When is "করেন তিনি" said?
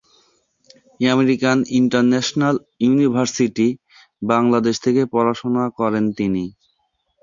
5.79-6.43